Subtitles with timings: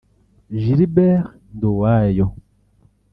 [0.61, 1.25] Gilbert
[1.55, 2.25] Nduwayo